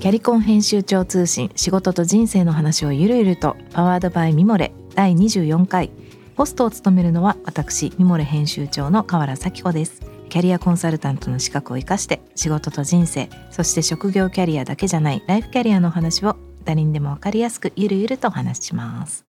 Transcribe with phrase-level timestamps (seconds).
[0.00, 5.90] キャリコン編集長通信仕事と人生の話をゆるゆるとパワードバイミモレ第24回。
[6.36, 10.00] ホストを務めるのは私ミモレ編集長の河原咲子です。
[10.30, 19.29] キャリアコンサルタントの資格を生かして仕事と人生そして職業キャリアだけじゃないライフキャリアの話を誰にでもわかりやすくゆるゆるとお話しします。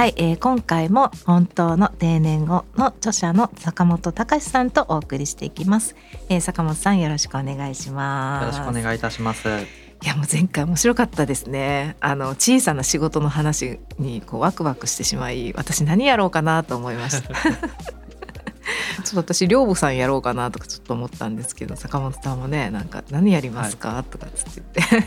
[0.00, 5.94] はい、えー、今回も本当の定年後の著者の坂本隆さんとお送りしていきます、
[6.30, 8.56] えー、坂本さんよろしくお願いします。
[8.56, 9.46] よろしくお願いいたします。
[9.46, 11.96] いやもう前回面白かったですね。
[12.00, 17.34] あの小さな仕事の話にこうワクワクしてしまい私何やろうかなと思いました。
[19.04, 25.06] ちょっと私寮母さんやろうかなとかちょっと思ったんですけど坂本さんもねなんか何やりますか、とかつって言って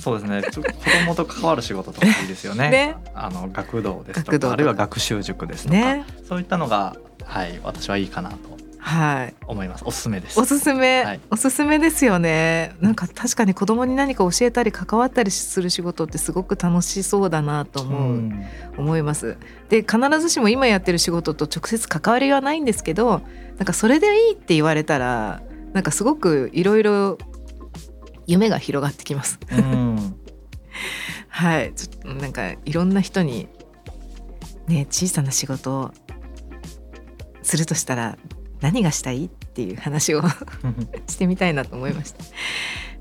[0.00, 0.42] そうですね。
[0.50, 0.62] 子
[1.04, 2.70] 供と関わる仕事とかいいですよね。
[2.70, 2.96] ね。
[3.14, 6.04] あの学童ですとか、あるいは学習塾ですとか、ね。
[6.28, 8.36] そういったのがはい私はいいかなと
[8.82, 9.34] はい。
[9.46, 9.84] 思います。
[9.86, 10.40] おすすめです。
[10.40, 11.20] おすすめ、はい。
[11.30, 12.74] おすすめですよね。
[12.80, 18.44] なんか確かに子供に何か教えたり関わったりする仕事ってすごく楽しそうだなと思う、うん。
[18.78, 19.36] 思います。
[19.68, 23.20] で必ずしも今やってる仕事と直接関わりはないんですけど
[23.58, 25.42] なんかそれでいいって言われたら
[25.74, 27.18] なんかすごくいろいろ
[28.30, 30.16] 夢が広がってきますうん。
[31.28, 33.48] はいちょっとなんかいろんな人に
[34.68, 35.90] ね小さな仕事を
[37.42, 38.18] するとしたら
[38.60, 40.22] 何がしたいっていう話を
[41.08, 42.24] してみたいなと思いました。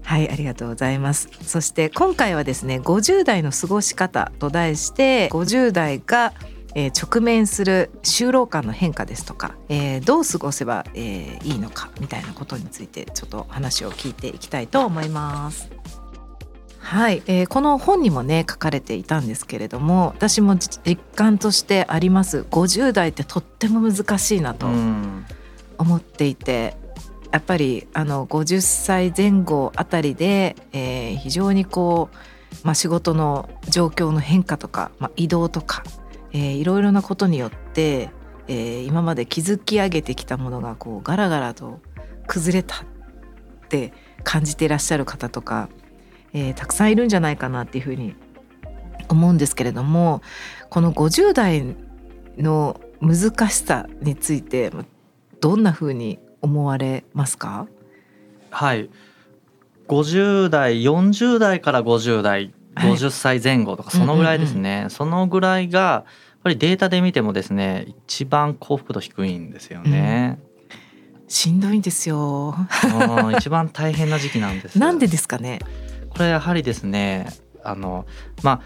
[0.04, 1.30] はい、ありがとうございます。
[1.44, 6.34] そして今回はですね、50代の過ごし方と題して、50代が、
[6.76, 15.70] えー直面する就労感の変化ですとか、えーどう過ごせば、えーいいのかみたいなことについてちょっと話を聞いていきたいと思います。
[16.80, 25.26] はい、えーこの本にもね書かれていたんですけれども私も実実感としてあります50代ってとっても難しいなとうん
[25.78, 26.76] 思っていて
[27.32, 32.16] やっぱりあの50歳前後あたりで、えー非常にこう、
[32.64, 35.84] まあ、仕事の状況の変化とか、まあ、移動とか、
[36.32, 38.10] えーいろいろなことによって、
[38.48, 41.80] えー今まで築き上げてきたものがこうガラガラと
[42.28, 42.80] 崩れたっ
[43.70, 45.70] て感じていらっしゃる方とか、
[46.34, 48.16] えーたくさんいるんじゃないかなっていうふうに
[49.08, 50.22] 思うんですけれども
[50.70, 51.76] この50代
[52.38, 54.72] の難しさについて
[55.42, 57.68] どんなふうに思われますか？
[58.52, 58.90] はい。
[59.88, 66.06] 50代40代から50代50歳前後とかそのぐらいですね、そのぐらいがやっ
[66.44, 70.40] ぱりデータで見てもですね一番幸福度低いんですよね、
[71.28, 72.56] しんどいんですよ。
[73.26, 75.60] うん一番大変な時期なんです なんでですかね？
[76.10, 77.28] これやはりですね
[77.64, 78.06] あの
[78.44, 78.62] まあ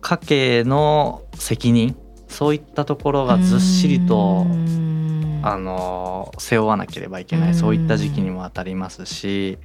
[0.00, 1.94] 家計の責任
[2.28, 4.46] そういったところがずっしりと
[5.42, 9.58] あの背負わなければいけなうんいそういった時期にもあたりますし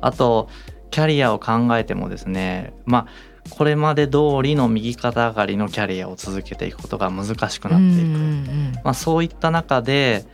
[0.00, 0.48] あと
[0.92, 3.06] キャリアを考えてもですねまあ
[3.50, 10.24] これまで通りの右肩上がりのキャリアを続けていくことが難しくなっていく、うんうんまあ、そういった中で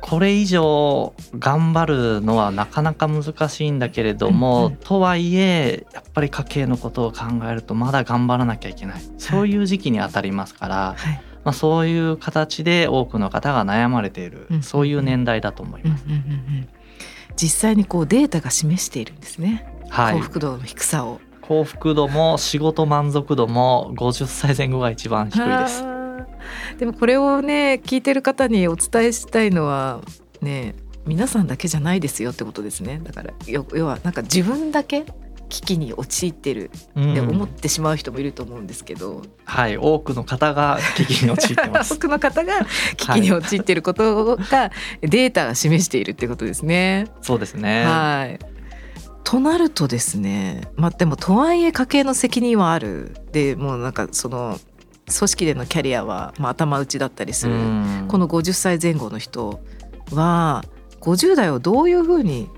[0.00, 1.86] これ以上頑張
[2.18, 4.78] るのはなかなか難しいんだけれども、うんうん。
[4.78, 9.00] とはいえやっぱり家計のことを考えるとまだ頑張らなきゃいけない。
[9.18, 11.22] そういう時期にあたりますから、はい。
[11.44, 14.62] まあ、そういう形で多くの方が悩まれている、うん。
[14.62, 16.04] そういう年代だと思います。
[16.06, 16.68] うんうんうんうん
[17.36, 19.66] 実際にこうデータが示しているんですね。
[19.88, 21.20] はい幸、福度の低さを。
[21.42, 25.84] 幸福度も仕事満足度も50歳前後が一番低いです。
[26.78, 30.00] でもこれをね聞いてる方にお伝えしたいのは
[30.40, 30.74] ね
[31.06, 35.04] 皆さんだけじゃないですよってことですねだからよ要はなんか自分だけ
[35.48, 41.94] 危機に陥ってるって思ってしまう人もいると思うんですけど、はい、多くの方が危機に陥ってま多す。
[41.98, 47.06] くの方が危機に陥っていることがデータが示しているってことですね。
[47.22, 47.84] そうですね。
[47.84, 48.38] はい。
[49.22, 53.16] となるとですねまあでもとはいえ家計の責任はある。
[53.32, 54.58] でもうなんかその
[55.06, 58.04] 組織でのキャリアは、まあ、頭打ちだったりする、うん。
[58.08, 59.60] この50歳前後の人
[60.12, 60.64] は
[61.00, 62.48] 50代をどういうふうに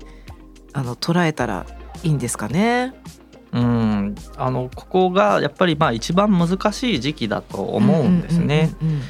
[0.73, 1.65] あの捉えたら
[2.03, 2.93] いいんですかね。
[3.51, 8.71] うん、あのここがやっぱりまあ一番難しい時期だと思うんですね。
[8.81, 9.01] うんうんうん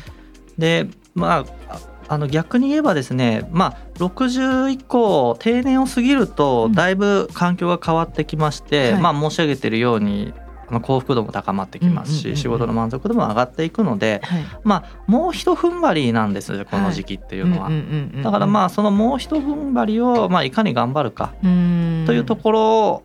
[0.60, 10.39] でまあああの逆に言えばですねまあ60以降定年を過ぎるとうんだいぶ環境が変わってきまして、はいまあ申し上げているようにあ
[10.74, 14.46] の幸福度も高まってきますし、うんうんうんうん仕事の満足度も上がっていくのではい。
[14.64, 17.68] まあもう一踏ん張りなんですよこの時期っていうのは。
[17.68, 22.04] うんうんうんうんだからまあそのもう一踏ん張りをまあいかに頑張るかうん。
[22.06, 23.04] というところ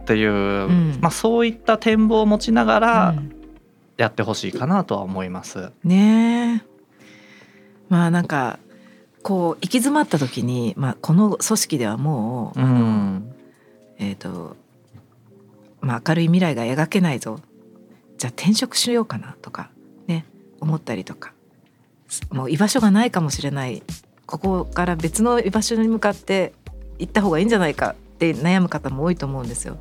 [0.00, 0.98] っていう、ん。
[1.00, 3.32] まあそういった展望を持ちながらうん。
[3.96, 5.72] やってほしいかなとは思います。
[5.82, 6.66] ねえ。
[7.88, 8.58] まあなんか
[9.22, 13.34] こう行き詰まった時に、まあ、この組織ではもう、うん。
[13.98, 14.56] えーと
[15.88, 17.40] まあ、明るい未来が描けないぞ。
[18.18, 19.70] じゃあ転職しようかなとか
[20.06, 20.26] ね
[20.60, 21.32] 思ったりとか。
[22.30, 23.82] もう居場所がないかもしれない。
[24.26, 26.52] ここから別の居場所に向かって
[26.98, 29.78] 行った方がいいんじゃないかって悩む方も多いと思うんですよ。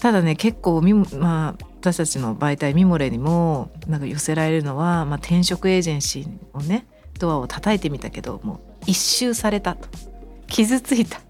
[0.00, 6.86] ただね結構み、まあ、私たちの媒体ミモレにもなんか寄せられるのは、まあ、転職エージェンシーをね
[7.18, 9.88] ドアを叩いてみたけどもう一周されたと。
[10.46, 11.20] 傷ついた。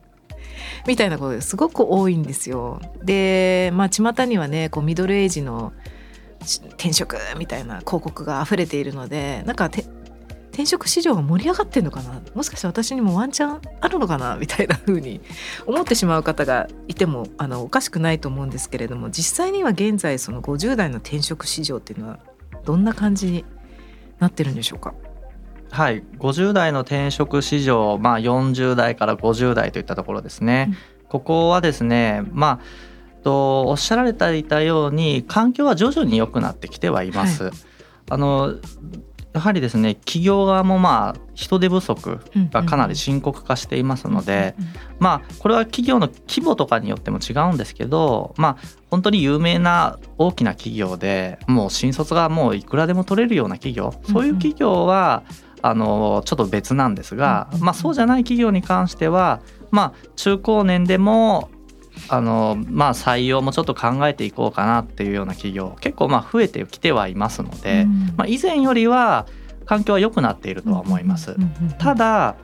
[0.86, 2.80] みたいなことがすごく多いんですよ。
[3.02, 5.72] でまあ巷にはねこうミドルエイジの
[6.74, 12.20] 転職みたいな広告が溢れているのでなんか転職市場が盛り上がってんのかな？
[12.34, 14.36] もしかして私にもワンチャンあるのかな？
[14.36, 15.20] みたいな風に
[15.66, 22.18] 思ってしまう方がいてもあのおかしくないと思うんですけれども実際には現在その50代の転職市場っていうのは
[22.64, 23.44] どんな感じに
[24.18, 24.94] なってるんでしょうか？
[25.76, 30.68] はい50代の転職市場、まあ、40代から50代といったところですね。
[30.70, 30.76] うん、
[31.08, 37.44] ここはですねまあとおっしゃられていたように環境は徐々に良くなってきてはいます。
[37.44, 37.52] はい。
[38.08, 38.54] あの
[39.34, 42.20] やはりですね企業側もまあ人手不足
[42.50, 44.54] がかなり深刻化していますので、
[44.98, 55.22] まあこれは企業の規模とかによっても違うんですけどまあ本当に有名な大きな企業でもう新卒がもういくらでも取れるような企業そういう企業は
[55.68, 59.40] あのちょっと別なんですが、まあ、そうじゃない企業に関しては
[59.72, 61.50] まあ中高年でも
[62.08, 69.26] あのまあ採用もちょっと考えていこうかなっていうような企業結構まあ増えてきてはいますので、うん、まあ、以前よりは
[69.64, 71.36] 環境は良くなっているとは思います。
[71.78, 72.36] ただ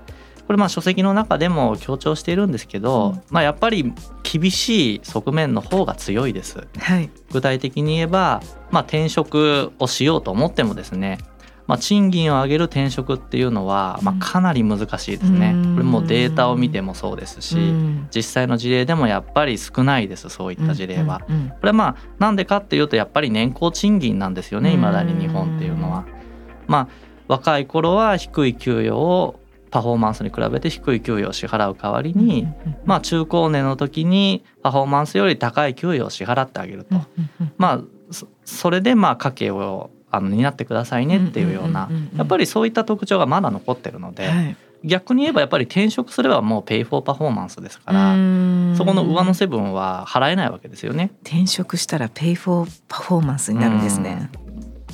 [0.48, 3.92] これまあ書籍の中でも強調しているんですけど、うん、まあ、やっぱり
[4.24, 6.66] 厳しい側面の方が強いです。
[6.78, 8.42] はい、具体的に言えば、
[8.72, 11.18] まあ、転職をしようと思ってもですね
[11.66, 15.54] まあ、賃金を上げる転職っていうのは、まあ、かなり難しいですね。
[15.74, 17.56] これもデータを見てもそうですし
[18.14, 21.20] 実際の事例でもやっぱり少ないですそういった事例は。
[21.20, 21.26] こ
[21.62, 26.04] れはまあなんでかっていうとやっぱり年功賃金なんですよねいまだに日本っていうのは。
[26.66, 26.88] まあ
[27.28, 32.46] 若い頃は低い給与をパフォーマンスに比べて低い給与を支払う代わりに、
[32.84, 36.96] まあ、中高年の時にパフォーマンスより高い給与を支払ってあげると、
[37.56, 37.80] まあ
[38.44, 48.12] それでまあ家計をあの担ってくださいねっていうようなやっぱりそういった特徴がまだ残ってるので、はい、逆に言えばやっぱり転職すればもう pay for performance ですから
[48.76, 51.12] そこの上乗せ分は払えないわけですよね。
[51.24, 54.30] 転職したら pay for performance になるんですね。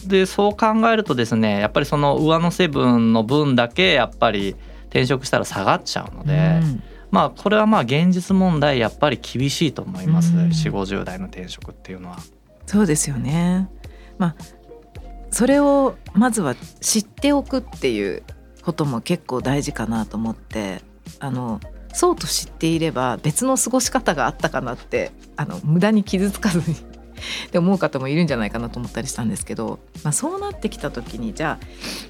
[0.07, 4.55] でそう考えるとですねやっぱりその上乗せ分の分だけやっぱり
[4.87, 6.61] 転職したら下がっちゃうので。
[7.11, 12.19] まあこれはまあ現実問題やっぱり厳しいと思います、4、50代の転職っていうのは。
[12.67, 13.71] そうですよね。
[14.19, 14.58] まあ
[15.31, 18.23] それをまずは知っておくっていう
[18.63, 20.83] ことも結構大事かなと思って
[21.21, 21.61] あの
[21.93, 26.77] そうと知っていれば別の過ごし方があったかなってあの無駄に傷つかずに
[27.49, 31.59] って思う方もいるんじゃないかなと思ったりしたんですけど、まあ、そうなってきた時にじゃ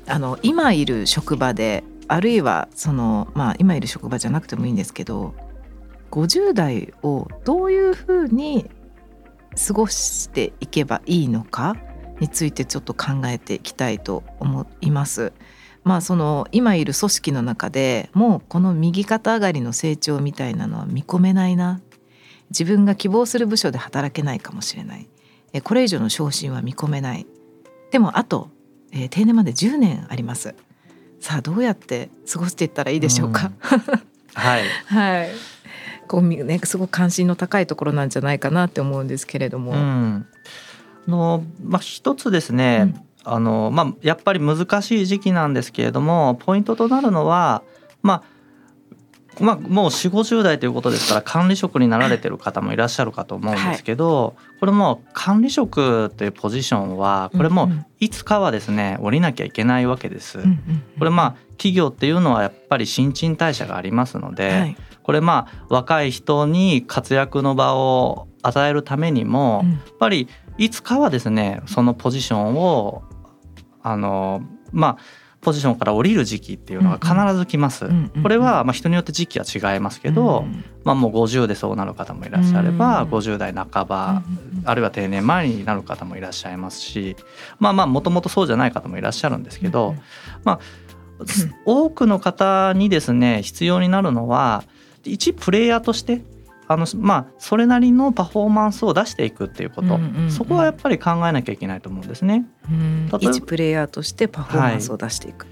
[0.06, 5.34] ああの今いる職場であるいはその、まあ、今いる職場じゃなくてもいいんですけど
[6.10, 8.68] 50代をどういうふうに
[9.66, 11.76] 過ごしていけばいいのか
[12.20, 15.32] についてちょっと考えていきたいと思います。
[15.84, 21.80] まあその今いる組織の中でもうこの右肩上がりの成長みたいなのは見込めないな。
[22.50, 25.08] 自分が希望する部署で働けないかもしれない。
[25.62, 27.26] これ以上の昇進は見込めない。
[27.90, 28.50] でもあと、
[28.92, 30.54] えー、定年まで10年あります。
[31.20, 33.78] さあどうやって過ごしていったらいいでしょうか、うん、
[34.34, 35.30] はい、 はい、
[36.06, 40.26] こうねすごく関心の高いところなんじゃないかなって思うんですけれども、うん
[41.08, 47.62] の、まあ、一つですね、うん、あのまあ、やっぱり難しい時期なんですけれどもポイントとなるのは、
[48.02, 48.22] まあ、
[49.40, 60.38] まあ、もう4 5 0代ということですから管理職になられてる方もいらっしゃるかと思うんですけど、はい、これも管理職というポジションはこれもいつかはですね降りなきゃいけないわけです。
[60.98, 73.02] これまあ企業っていうのはやっぱり新陳代謝がありますので、はい、これまあ若い人に活躍の場を与えるためにも、やっぱりいつかはですねそのポジションを
[73.82, 74.98] あのまあ
[75.40, 77.88] ポジションから降りる時期っていうのが必ず来ます。
[78.22, 80.44] これはまあ人によって時期は違いますけど、
[80.82, 84.22] まあもう50でそうなる方もいらっしゃれば、50代半ば、
[84.64, 87.16] あるいは定年前になる方もいらっしゃいますし、
[87.60, 89.94] まあまあもともとそうじゃない方もいらっしゃるんですけど、
[90.42, 90.60] まあ
[91.64, 94.64] 多くの方にですね必要になるのは
[95.04, 96.20] 一プレイヤーとして
[96.68, 102.44] あのまあそれなりのパフォーマンスを出していくっていうこと、うんうんうん、そこはやっぱり考えなきゃいけないと思うんですね。
[103.20, 105.46] 一プレイヤーとしてパフォーマンスを出していく。
[105.46, 105.50] は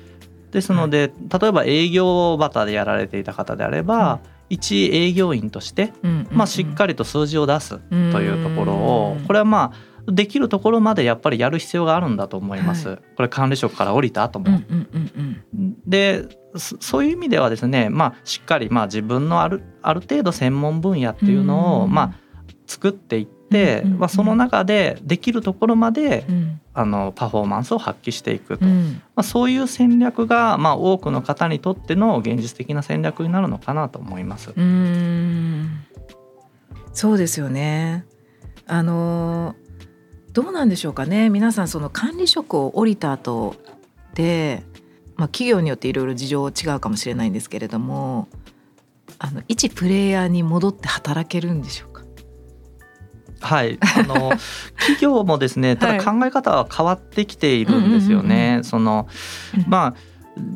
[0.50, 5.92] い、ですので、例えば営業バタでやられていた方であれば、一営業員として、
[6.30, 7.78] まあ、しっかりと数字を出す
[8.12, 12.88] というところをこれはまあできるところまでやっぱりやる必要があるんだと思います。
[12.90, 14.46] はい、これ管理職から降りた後も。
[15.84, 22.26] でそういう意味ではですね、まあ、しっかりまあ自分のあるある程度専門分野っていうのをまあ
[22.66, 26.26] 作っていって、まあ、その中でできるところまで、
[26.74, 28.72] あのパフォーマンスを発揮していくと、ま
[29.16, 34.52] あ、そういう戦略がまあ多くの方にとっての現実的な戦略になるのかなと思います。
[34.56, 35.84] うん。
[36.92, 38.04] そうですよね。
[38.66, 39.54] あの
[40.32, 41.30] どうなんでしょうかね。
[41.30, 43.54] 皆さんその管理職を降りた後
[44.14, 44.64] で
[45.16, 48.28] まあ、企業によっていろいろ事情違うかもしれないんですけれども
[49.18, 52.02] あの一プレイヤーに戻って働けるんでしょうか？
[53.40, 53.78] はい。
[53.80, 54.32] あの
[54.78, 58.60] 企業もですねただ考え方は変わってきているんですよね。
[58.62, 59.08] その
[59.66, 59.94] まあ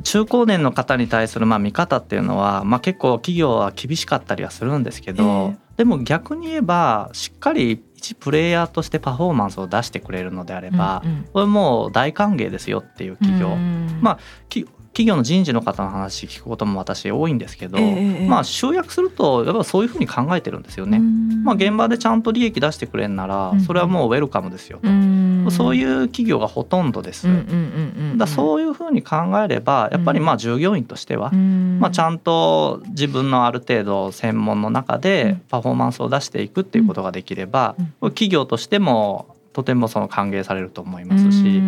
[0.03, 13.57] 中高年の方に対するまあ見方っていうのは、まあ、結構企業は厳しかったりはするんですけど、えー、でも逆に言えばしっかり一プレイヤーとしてパフォーマンスを出してくれるのであれば、うんうん、これもう大歓迎ですよっていう企業、
[14.01, 14.19] まあ
[15.01, 20.99] 企業の人事の方の話聞くことも私多いんですけど、えー、まあ集約するとやっぱそういうふうに考えてるんですよね。
[21.43, 27.27] まあ、現場でちゃんと利益出してくれんならそれはもうウェルカムですよと、そういう企業がほとんどです。
[28.17, 41.61] だそういうふうに考えればやっぱりまあ従業員としては、まあ、ちゃんと自分のある程度専門の中でパフォーマンスを出していくっていうことができれば、企業としてもとてもその歓迎されると思いますし、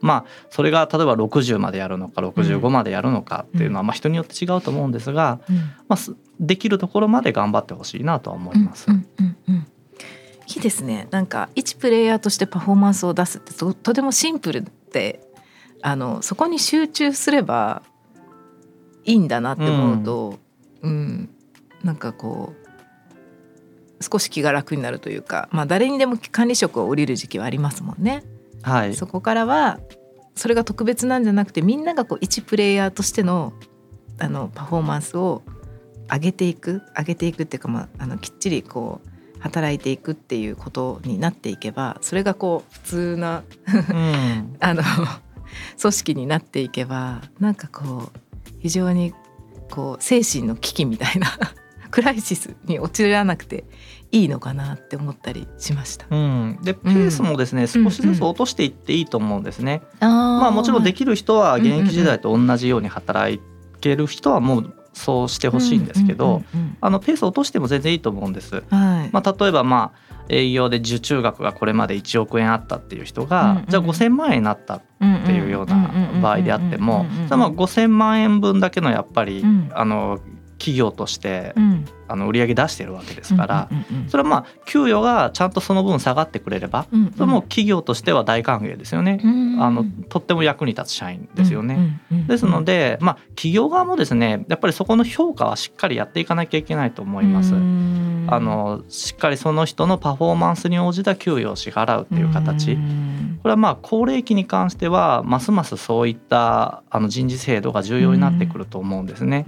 [0.00, 5.40] まあそれが例えば60までやるのか65までやるのかっていうのはまあ人によって違うと思うんですが、
[5.88, 5.98] まあ、
[6.40, 8.86] できるところまで頑張ってほしいなとは思います。
[8.88, 9.66] うんうんうんうん。
[10.48, 11.08] いいですね。
[11.10, 15.20] なんか一プレイヤーとしてパフォーマンスを出すってととてもシンプルで
[15.82, 17.82] あのそこに集中すれば
[19.04, 20.38] いいんだなって思うと、
[20.82, 21.30] うん、うん、
[21.84, 22.67] なんかこう
[24.00, 28.22] 少し気が楽になるというか、まあ、誰にでも管理職を降りる時期はありますもんね。
[28.62, 29.80] はい、そこからは
[30.34, 33.52] それが特別なんじゃなくてみんながこう一プレイヤーとしての
[34.20, 35.42] あのパフォーマンスを
[36.10, 39.08] 上げていく上げていくっていうか、まあ、あのきっちりこう
[39.40, 44.82] 働いていくっていうことになっていけばそれがこう普通なうん、 あの
[45.80, 48.18] 組織になっていけばなんかこう
[48.60, 49.14] 非常に
[49.70, 51.28] こう精神の危機みたいな
[51.90, 53.64] クライシスに陥らなくて
[54.10, 56.06] いいのかなって思ったりしました。
[56.10, 59.82] うん、でペースもですね、うん、少しずつ落としていっていいと思うんですね。
[60.00, 63.40] うん、まあもちろんできる人は現役時代と同じように働
[63.80, 66.42] ける人はもうそうしてほしいんですけど、
[66.80, 68.64] あのペースを落としても全然いいと思うんです。
[68.70, 74.82] はい、まあ例えばまあ営業で受注額がこれまで1億円あったっていう人が、じゃあ5,000万円になったっ
[75.24, 75.90] ていうような
[76.22, 79.42] 場合であっても、まあ5,000万円分だけのやっぱり、
[79.72, 80.18] あの
[80.58, 83.68] 企業として、うん、あの売り上げ出してるわけですから、
[84.08, 92.00] それはまあ給与がちゃんとその分下がってくれれば、うんうん、それも企業としては大歓迎ですよね、うんうん、あのとっても役に立つ社員ですよね。
[92.26, 97.54] ですので、まあ、企業側もですねやっぱりそこの評価はしっかりやっていかなきゃいけないと思います。
[98.30, 102.76] あのしっかりその人のパフォーマンスに応じた給与を支払うっていう形。
[103.42, 109.46] これはまあ高齢期に関してはますますそういったあの人事制度が重要になってくると思うんですね。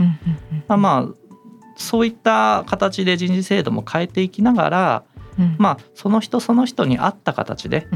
[0.68, 1.19] まあ
[1.80, 5.04] そういった形で人事制度も変えていきながら、
[5.38, 7.86] うん、まあその人その人に合った形で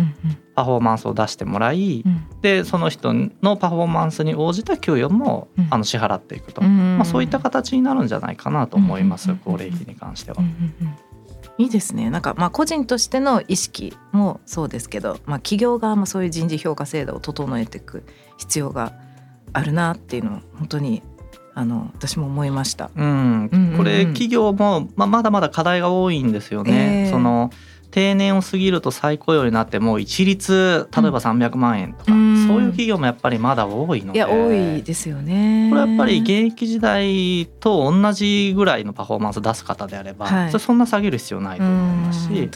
[0.55, 3.13] パフォーマンスを出してもらい、うん、でその人
[3.43, 10.39] のパフォーマンスに応じた給与も、うん、あの支払っていくと、まあ、そういった形になるんじゃないかなと思います、高齢期に関しては。
[11.57, 12.11] いいですね。
[12.11, 18.03] なんかまあ個人としての意識もそうですけど、まあ、企業側もそういう人事評価制度を整えていく
[18.39, 18.93] 必要が
[19.53, 21.03] あるなっていうのを本当に
[21.55, 22.91] あの私も思いました。
[22.97, 27.05] うん、これ企業も、まあ、まだまだ課題が多いんですよね。
[27.07, 27.51] えー、その
[27.93, 34.19] 定年を過ぎると再雇用になっても一律例えば300万円とか、うん、そういう企業もやっぱりまだ多いので。
[34.19, 35.69] いや多いですよね。
[35.71, 42.51] これやっぱり現役時代と同じぐらいのパフォーマンス出す方であれば、はい、そんな下げる必要ないと思いますし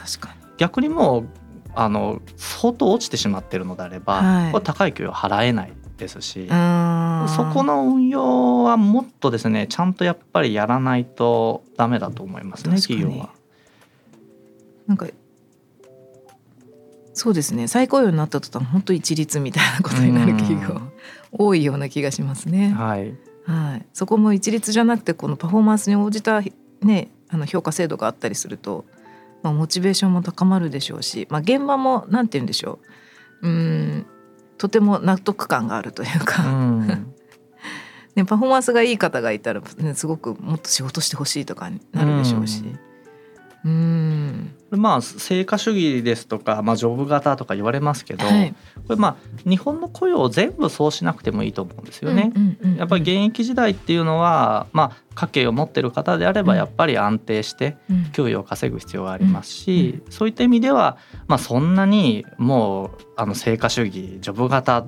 [0.57, 1.28] 逆にもう
[1.76, 6.49] あの相当落ちてしまってるのであれば、はい、これ高い給与払えないですし。
[6.49, 13.31] そこの運用はもっとですねちゃんとやっぱりやらないとダメだと思いますね企業は。
[14.87, 15.07] なんか
[17.12, 20.81] そうですね再雇用になった途端本当一律みたいなことになる企業
[21.33, 22.71] 多いような気がしますね。
[22.71, 23.14] はい、
[23.45, 26.40] はい、そこも一律じゃなくてこのパフォーマンスに応じた、
[26.81, 28.87] ね、あの評価制度があったりすると、
[29.43, 32.78] まあ、モチベーションも高まるでしょうし、まあ、現場も何て言うんでしょ
[33.43, 33.49] う。
[33.49, 34.07] うん
[34.59, 36.87] とても納得感があるというか、うん、
[38.15, 42.61] ね、パフォーマンスがいい方がいたら、ね、すごくもっと仕事してほしいとかになるでしょうし。
[42.61, 42.88] うん
[44.71, 48.55] まあ成果主義ですとか、まあ、ジョブ型とか言われますけど、はい、
[48.87, 52.33] これまあ日本の雇用を全部そうしなくてもいいと思うんですよね。
[52.77, 57.77] やっぱり現役時代っていうのは、まあ、家計を持ってる方であればやっぱり安定して
[58.12, 64.87] 給与を稼ぐ必要がありますし、そういった意味では、まあ、そんなにもうあの成果主義ジョブ型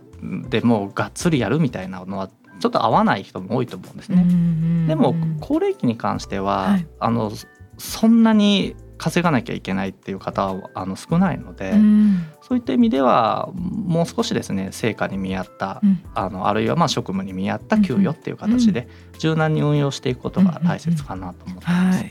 [0.49, 2.29] でもうがっつりやるみたいなのは
[2.61, 4.87] ちょっと合わない人も多いと思うんですね。
[4.87, 7.33] でも高齢期に関しては、はい、あの
[7.81, 22.05] そんなに稼がなきゃいけないっていう方はあの少ないので、うん、そういった意味ではもう少しですね成果に見合った、うん、あのあるいはまあ職務に見合った給与っていう形で柔軟に運用していくことが大切かなと思ってます。
[22.05, 22.11] わ、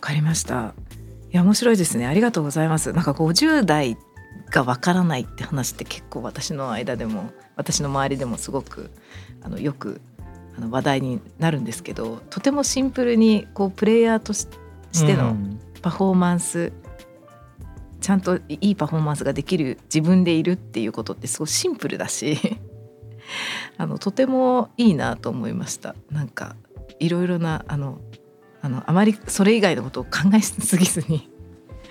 [0.00, 0.74] かりました。
[1.32, 2.06] いや面白いですね。
[2.06, 2.92] ありがとうございます。
[2.92, 3.96] なんか50代
[4.52, 8.90] がわからないって話って結構私の間でも私の周りでもすごく
[9.42, 10.00] あのよく
[10.56, 15.36] あの話題になるんですけどとてもシンプルにこうプレイヤーとしての
[15.80, 16.62] パフォーマンス、う
[17.96, 22.38] ん、ちゃんといいパフォーマンスができる自分でいるっていうことってすごいシンプルだし
[23.78, 25.94] あのとてもいいなと思いました。
[26.10, 26.56] なんか
[26.98, 28.00] いろいろなあの
[28.60, 31.30] あのあまりそれ以外のことを考えすぎずに。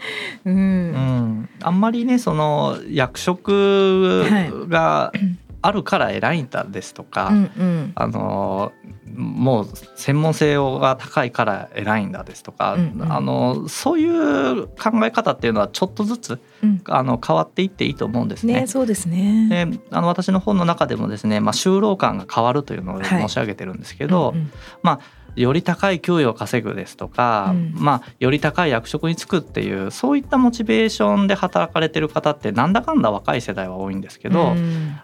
[0.46, 4.26] うん、うん、あんまりねその役職
[4.68, 5.12] が
[5.62, 8.72] あるから偉いんだですとか、うんうん、あの
[9.14, 18.62] もう専門性が高いから偉いんだですとか、うんうん、あのそういう考え方っていうのはちょっとずつ、うん、あの変わっていっていいと思うんですね。
[18.62, 19.48] ねそうですね。
[19.50, 24.52] であの私の本の中でもですね、まあ、就労感が変わるというのを申し上げてるんですけど、はいうんうん、
[24.82, 25.00] まあ
[25.36, 34.54] より高い給与を稼ぐですとか、うん、まあ、より高い役職に就くっていうそういったモチベーションで働かれてる方ってなんだかんだ若い世代は多いんですけど、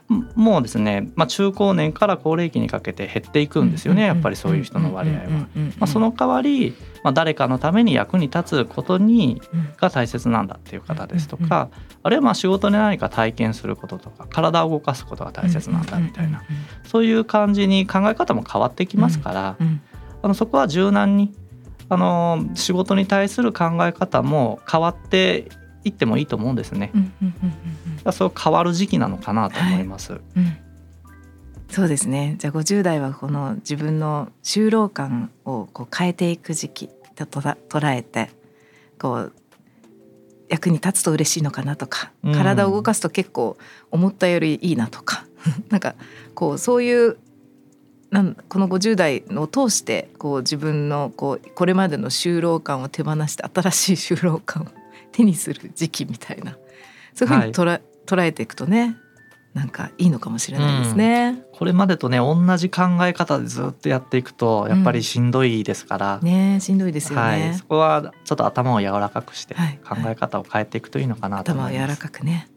[0.10, 5.30] うん、もうですね、まあ、中高年から高齢期にかけて減っていくんですよね、やっぱりそういう人の割合は。
[5.30, 5.48] ま
[5.82, 9.42] あ、その代わり、まあ、誰かのために役に立つことに
[9.78, 11.70] が大切なんだっていう方ですとか、
[12.04, 16.44] あるいはまあ仕事で何か体験することとか体を動かすことが大切なんだみたいな、
[16.86, 19.56] そういう感じに考え方も変わってきますから。
[20.28, 21.34] あのそこは柔軟に
[21.88, 25.48] あの仕事に対する考え方も変わって
[25.86, 26.92] いってもいいと思うんですね。
[28.12, 30.12] そう変わる時期なのかなと思います。
[30.12, 30.58] はいうん、
[31.70, 32.36] そうですね。
[32.40, 38.30] じゃあ50代はこの自分の就労感をこう変えていく時期と捉えて
[39.00, 39.34] こう
[40.50, 43.58] 役に立つと嬉しいのかなとか、体を動かすと結構
[43.92, 45.26] 思ったよりいいなとか
[45.70, 45.96] なんか
[46.36, 47.18] こうそういう
[48.10, 54.68] なんこの50代を通してこう自分のこうこれまでの就労感を手放して新しい就労感を
[55.12, 56.58] 手にする時期みたいな。
[57.14, 58.96] そういうふうに捉,、はい、捉えていくとね
[59.56, 72.48] なんかいいのかもしれないですね、うん、これまでとね同じ考え方でずっとやっていくとやっぱりしんどいですから、うん、ねしんどいですよね、はい、そこはちょっと頭を柔らかくして考え方を変えていくといいのかなと思います、はい、頭を柔らかくね。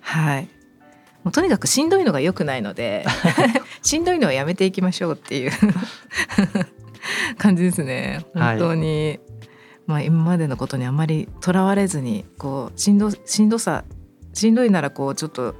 [0.00, 0.48] はい。
[1.24, 3.04] もうとにかくしんどいのが良くないので
[3.82, 5.50] しんどいのはやめていきましょうっていう。
[7.38, 8.24] 感じですね。
[8.34, 9.20] 本当に、はい、
[9.86, 13.84] まあ、今までのことにあまりとらわれずにこうしんどしんどさ
[14.34, 15.54] しんどいならこうちょっと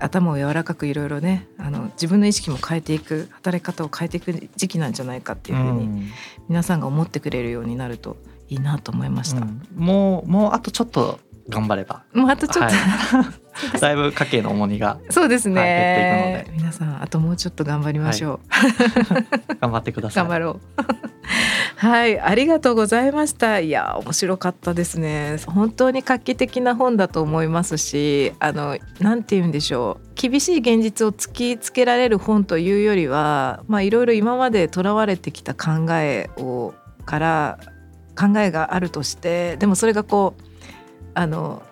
[0.00, 6.10] 頭を柔らかくいろいろねあの自分の意識も変えていく働き方を変えていく時期なんじゃないかっていうふうに
[6.48, 8.16] 皆さんが思ってくれるようになると
[8.48, 9.40] いいなと思いました。
[9.40, 12.04] うん、もうもうあとちょっと頑張れば。
[12.12, 13.24] もうあとちょっと、はい、
[13.80, 16.58] だいぶ家計の重荷がそうですね、はい、減っていくので。
[16.58, 19.24] 皆さんあともうちょっと頑張りましょう、はい、
[19.60, 20.24] 頑張ってください。
[20.24, 20.60] 頑張ろう。
[21.76, 23.60] はいありがとうございました。
[23.60, 25.36] いや面白かったですね。
[25.46, 30.08] 本当に画期的な本だと思いますしあのなんて言うんでしょう。
[30.14, 37.58] 厳しい現実を突きつけられる本というよりはまあいろいろ今までとらわれてきた考えをから
[38.18, 40.42] 考えがあるとしてでもそれがこう
[41.14, 41.62] あの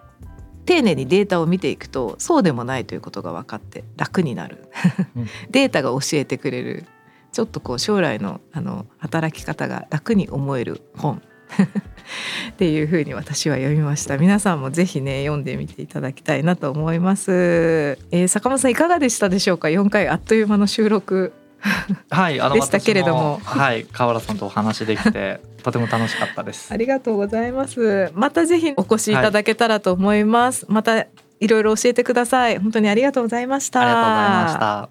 [0.65, 4.69] 丁寧にデータを見ていくとそうでもないということが分かって楽になる。
[5.51, 6.87] データが教えてくれる。
[7.33, 11.23] ちょっとこう将来のあの働き方が楽に思える本。
[12.51, 14.19] っていうふうに私は読みました。
[14.19, 21.33] 皆さんもぜひね読んでみていただきたいなと思います、えー、坂本さんいかがでしたでしょうか？4回あっという間の収録
[22.11, 26.73] はい、あのでしたけれども、はい、河原さんとお話できて とても楽しかったです。
[26.73, 28.11] ありがとうございます。
[28.15, 30.65] またぜひお越しいただけたらと思います。
[30.67, 31.07] はい、またい
[31.49, 32.59] ろいろ教えてください。
[32.59, 33.81] 本当にありがとうございました。
[33.81, 34.89] ありがとうございました。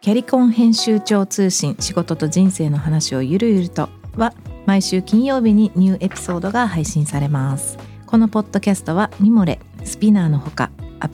[0.00, 4.34] キャリコン編集長通信仕事と人生の話をゆるゆるとは
[4.66, 7.78] 毎週金曜日にニューエピソードが配信されます。
[8.04, 11.08] このポッドキャストはミモレ、スピナーのほか、アッ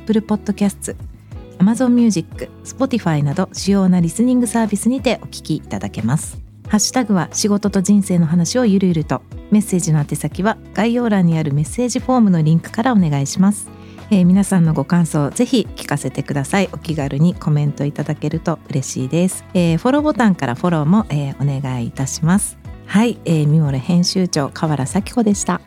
[1.60, 6.40] Amazon Music、Spotify など主要なリスニングサービスにてお聞きいただけます。
[6.68, 9.22] ハッシュタグは仕事と人生の話をゆるゆると。
[9.50, 13.68] メッセージの宛先は概要欄にあるメッセージフォームのリンクからお願いします。
[14.10, 16.70] えー、皆さんのご感想ぜひ聞かせてください。
[16.72, 22.58] お気軽にコメントいただけると嬉しいです、えー、フォローボタンからフォローも、えー、お願いいたします。
[22.86, 25.60] はい、えー、ミモレ編集長河原咲子でした。